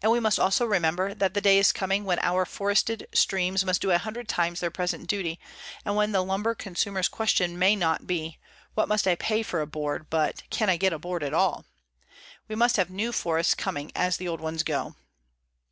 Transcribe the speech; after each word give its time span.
And 0.00 0.12
we 0.12 0.20
must 0.20 0.38
also 0.38 0.64
remember 0.64 1.12
that 1.12 1.34
the 1.34 1.40
day 1.40 1.58
is 1.58 1.72
coming 1.72 2.04
when 2.04 2.20
our 2.20 2.44
forested 2.44 3.08
streams 3.12 3.64
must 3.64 3.80
do 3.82 3.90
a 3.90 3.98
hundred 3.98 4.28
times 4.28 4.60
their 4.60 4.70
present 4.70 5.08
duty, 5.08 5.40
and 5.84 5.96
when 5.96 6.12
the 6.12 6.22
lumber 6.24 6.54
consumer's 6.54 7.08
question 7.08 7.58
may 7.58 7.74
not 7.74 8.06
be 8.06 8.38
"What 8.74 8.86
must 8.86 9.08
I 9.08 9.16
pay 9.16 9.42
for 9.42 9.60
a 9.60 9.66
board?" 9.66 10.08
but 10.08 10.44
"Can 10.50 10.70
I 10.70 10.76
get 10.76 10.92
a 10.92 11.00
board 11.00 11.24
at 11.24 11.34
all?" 11.34 11.64
We 12.46 12.54
must 12.54 12.76
have 12.76 12.90
new 12.90 13.10
forests 13.10 13.56
coming 13.56 13.90
as 13.96 14.18
the 14.18 14.28
old 14.28 14.40
ones 14.40 14.62
go. 14.62 14.94